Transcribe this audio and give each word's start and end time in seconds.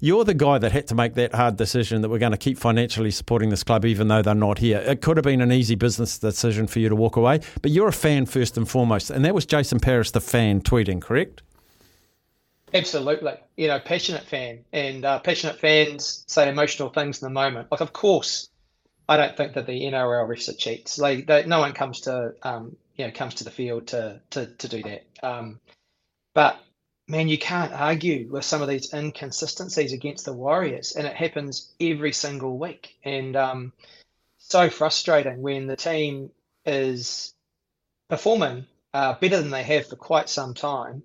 You're 0.00 0.24
the 0.24 0.34
guy 0.34 0.58
that 0.58 0.72
had 0.72 0.86
to 0.88 0.94
make 0.94 1.14
that 1.14 1.34
hard 1.34 1.56
decision 1.56 2.02
that 2.02 2.08
we're 2.08 2.18
going 2.18 2.32
to 2.32 2.38
keep 2.38 2.58
financially 2.58 3.10
supporting 3.10 3.50
this 3.50 3.62
club 3.62 3.84
even 3.84 4.08
though 4.08 4.22
they're 4.22 4.34
not 4.34 4.58
here. 4.58 4.78
It 4.78 5.00
could 5.00 5.16
have 5.16 5.24
been 5.24 5.40
an 5.40 5.52
easy 5.52 5.74
business 5.74 6.18
decision 6.18 6.66
for 6.66 6.78
you 6.78 6.88
to 6.88 6.96
walk 6.96 7.16
away, 7.16 7.40
but 7.62 7.70
you're 7.70 7.88
a 7.88 7.92
fan 7.92 8.26
first 8.26 8.56
and 8.56 8.68
foremost. 8.68 9.10
And 9.10 9.24
that 9.24 9.34
was 9.34 9.46
Jason 9.46 9.80
Paris, 9.80 10.10
the 10.10 10.20
fan, 10.20 10.60
tweeting, 10.60 11.00
correct? 11.00 11.42
Absolutely. 12.72 13.34
You 13.56 13.68
know, 13.68 13.78
passionate 13.78 14.24
fan. 14.24 14.64
And 14.72 15.04
uh, 15.04 15.20
passionate 15.20 15.60
fans 15.60 16.24
say 16.26 16.48
emotional 16.48 16.90
things 16.90 17.22
in 17.22 17.26
the 17.26 17.32
moment. 17.32 17.68
Like, 17.70 17.80
of 17.80 17.92
course, 17.92 18.48
I 19.08 19.16
don't 19.16 19.36
think 19.36 19.54
that 19.54 19.66
the 19.66 19.82
NRL 19.82 20.28
refs 20.28 20.48
are 20.48 20.56
cheats. 20.56 20.98
Like, 20.98 21.26
they, 21.26 21.46
no 21.46 21.60
one 21.60 21.72
comes 21.72 22.00
to, 22.02 22.34
um, 22.42 22.76
you 22.96 23.06
know, 23.06 23.12
comes 23.12 23.34
to 23.34 23.44
the 23.44 23.50
field 23.50 23.88
to, 23.88 24.20
to, 24.30 24.46
to 24.46 24.68
do 24.68 24.82
that. 24.82 25.06
Um, 25.22 25.60
but 26.34 26.58
man, 27.06 27.28
you 27.28 27.38
can't 27.38 27.72
argue 27.72 28.28
with 28.30 28.44
some 28.44 28.62
of 28.62 28.68
these 28.68 28.92
inconsistencies 28.92 29.92
against 29.92 30.24
the 30.24 30.32
Warriors, 30.32 30.92
and 30.92 31.06
it 31.06 31.14
happens 31.14 31.72
every 31.80 32.12
single 32.12 32.58
week. 32.58 32.96
And 33.04 33.36
um, 33.36 33.72
so 34.38 34.70
frustrating 34.70 35.42
when 35.42 35.66
the 35.66 35.76
team 35.76 36.30
is 36.64 37.34
performing 38.08 38.66
uh, 38.92 39.14
better 39.14 39.40
than 39.40 39.50
they 39.50 39.62
have 39.62 39.88
for 39.88 39.96
quite 39.96 40.28
some 40.28 40.54
time, 40.54 41.02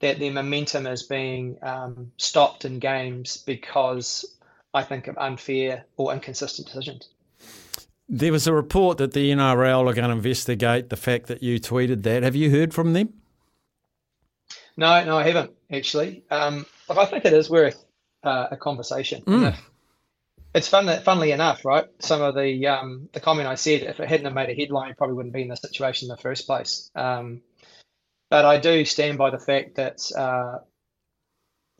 that 0.00 0.18
their 0.18 0.32
momentum 0.32 0.86
is 0.86 1.02
being 1.02 1.58
um, 1.62 2.12
stopped 2.16 2.64
in 2.64 2.78
games 2.78 3.38
because 3.38 4.24
I 4.72 4.82
think 4.82 5.08
of 5.08 5.18
unfair 5.18 5.86
or 5.96 6.12
inconsistent 6.12 6.68
decisions. 6.68 7.08
There 8.08 8.32
was 8.32 8.46
a 8.46 8.52
report 8.52 8.98
that 8.98 9.12
the 9.12 9.30
NRL 9.30 9.90
are 9.90 9.94
going 9.94 10.08
to 10.08 10.16
investigate 10.16 10.88
the 10.88 10.96
fact 10.96 11.26
that 11.26 11.42
you 11.42 11.60
tweeted 11.60 12.04
that. 12.04 12.22
Have 12.22 12.36
you 12.36 12.50
heard 12.50 12.72
from 12.72 12.92
them? 12.92 13.12
No, 14.78 15.04
no, 15.04 15.18
I 15.18 15.24
haven't 15.24 15.50
actually. 15.72 16.22
Um, 16.30 16.64
but 16.86 16.98
I 16.98 17.04
think 17.04 17.24
it 17.24 17.32
is 17.32 17.50
worth 17.50 17.84
uh, 18.22 18.46
a 18.52 18.56
conversation. 18.56 19.22
Mm. 19.22 19.56
It's 20.54 20.68
fun 20.68 20.86
that, 20.86 21.04
funnily 21.04 21.32
enough, 21.32 21.64
right? 21.64 21.86
Some 21.98 22.22
of 22.22 22.36
the 22.36 22.68
um, 22.68 23.08
the 23.12 23.18
comment 23.18 23.48
I 23.48 23.56
said, 23.56 23.82
if 23.82 23.98
it 23.98 24.08
hadn't 24.08 24.26
have 24.26 24.34
made 24.34 24.50
a 24.50 24.54
headline, 24.54 24.94
probably 24.96 25.16
wouldn't 25.16 25.34
be 25.34 25.42
in 25.42 25.48
this 25.48 25.60
situation 25.60 26.06
in 26.06 26.10
the 26.10 26.22
first 26.22 26.46
place. 26.46 26.92
Um, 26.94 27.42
but 28.30 28.44
I 28.44 28.58
do 28.58 28.84
stand 28.84 29.18
by 29.18 29.30
the 29.30 29.40
fact 29.40 29.74
that 29.74 30.00
uh, 30.16 30.58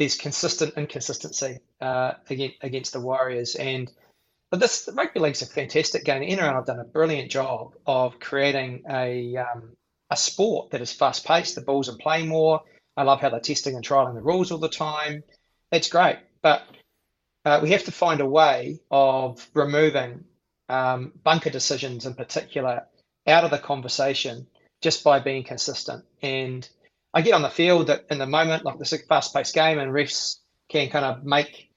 there's 0.01 0.17
consistent 0.17 0.75
inconsistency 0.77 1.61
uh, 1.81 2.15
against, 2.29 2.57
against 2.63 2.93
the 2.95 3.01
Warriors, 3.01 3.55
and 3.55 3.89
but 4.51 4.59
this 4.59 4.89
rugby 4.93 5.21
league's 5.21 5.43
a 5.43 5.47
fantastic 5.47 6.05
game. 6.05 6.21
The 6.23 6.37
NRL 6.37 6.53
have 6.53 6.67
done 6.67 6.81
a 6.81 6.85
brilliant 6.85 7.31
job 7.31 7.75
of 7.87 8.19
creating 8.19 8.83
a 8.91 9.37
um, 9.37 9.77
a 10.11 10.17
sport 10.17 10.71
that 10.71 10.81
is 10.81 10.93
fast 10.93 11.25
paced. 11.25 11.55
The 11.55 11.61
balls 11.61 11.89
are 11.89 11.97
playing 11.97 12.27
more. 12.27 12.63
I 12.99 13.05
love 13.05 13.21
how 13.21 13.29
they're 13.29 13.39
testing 13.39 13.77
and 13.77 13.85
trialing 13.85 14.15
the 14.15 14.23
rules 14.23 14.51
all 14.51 14.59
the 14.59 14.69
time. 14.69 15.23
It's 15.71 15.89
great, 15.89 16.17
but 16.43 16.63
uh, 17.45 17.61
we 17.63 17.71
have 17.71 17.85
to 17.85 17.93
find 17.93 18.21
a 18.21 18.27
way 18.27 18.81
of 18.91 19.49
removing 19.55 20.25
um, 20.69 21.13
bunker 21.23 21.51
decisions 21.51 22.07
in 22.07 22.15
particular 22.15 22.89
out 23.25 23.45
of 23.45 23.53
the 23.53 23.59
conversation 23.59 24.49
just 24.83 25.05
by 25.05 25.21
being 25.21 25.45
consistent. 25.45 26.05
And 26.23 26.69
I 27.15 27.23
get 27.23 27.35
on 27.35 27.43
the 27.43 27.51
field 27.51 27.87
that 27.87 28.07
in 28.11 28.19
the 28.19 28.27
moment, 28.27 28.65
like 28.65 28.81
this 28.81 28.93
is 28.93 29.03
a 29.03 29.07
fast-paced 29.07 29.55
game, 29.55 29.79
and 29.79 29.93
refs 29.93 30.39
can 30.69 30.91
kind 30.91 31.05
of 31.05 31.25
make 31.25 31.71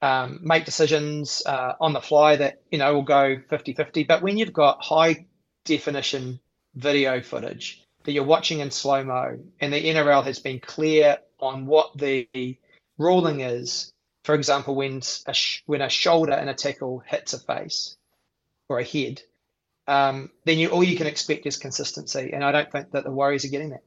um, 0.00 0.40
make 0.42 0.64
decisions 0.64 1.42
uh, 1.44 1.74
on 1.78 1.92
the 1.92 2.00
fly 2.00 2.36
that 2.36 2.62
you 2.70 2.78
know 2.78 2.94
will 2.94 3.02
go 3.02 3.36
50-50. 3.50 4.08
But 4.08 4.22
when 4.22 4.38
you've 4.38 4.54
got 4.54 4.82
high 4.82 5.26
definition 5.66 6.40
video 6.74 7.20
footage 7.20 7.83
that 8.04 8.12
you're 8.12 8.24
watching 8.24 8.60
in 8.60 8.70
slow 8.70 9.04
mo, 9.04 9.38
and 9.60 9.72
the 9.72 9.84
NRL 9.84 10.24
has 10.24 10.38
been 10.38 10.60
clear 10.60 11.18
on 11.40 11.66
what 11.66 11.96
the 11.96 12.28
ruling 12.98 13.40
is. 13.40 13.92
For 14.24 14.34
example, 14.34 14.74
when 14.74 15.02
a 15.26 15.34
sh- 15.34 15.62
when 15.66 15.82
a 15.82 15.88
shoulder 15.88 16.32
in 16.32 16.48
a 16.48 16.54
tackle 16.54 17.00
hits 17.06 17.34
a 17.34 17.38
face 17.38 17.96
or 18.68 18.78
a 18.78 18.84
head, 18.84 19.22
um, 19.86 20.30
then 20.44 20.58
you 20.58 20.70
all 20.70 20.84
you 20.84 20.96
can 20.96 21.06
expect 21.06 21.46
is 21.46 21.56
consistency, 21.56 22.30
and 22.32 22.44
I 22.44 22.52
don't 22.52 22.70
think 22.72 22.92
that 22.92 23.04
the 23.04 23.10
Warriors 23.10 23.44
are 23.44 23.48
getting 23.48 23.70
that. 23.70 23.84